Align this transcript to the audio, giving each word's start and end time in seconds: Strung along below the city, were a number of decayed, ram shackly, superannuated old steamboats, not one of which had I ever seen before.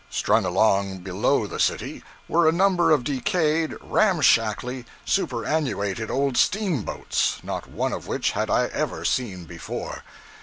Strung 0.09 0.45
along 0.45 0.97
below 0.97 1.45
the 1.45 1.59
city, 1.59 2.03
were 2.27 2.49
a 2.49 2.51
number 2.51 2.89
of 2.89 3.03
decayed, 3.03 3.75
ram 3.81 4.19
shackly, 4.19 4.83
superannuated 5.05 6.09
old 6.09 6.37
steamboats, 6.37 7.37
not 7.43 7.69
one 7.69 7.93
of 7.93 8.07
which 8.07 8.31
had 8.31 8.49
I 8.49 8.65
ever 8.69 9.05
seen 9.05 9.45
before. 9.45 10.03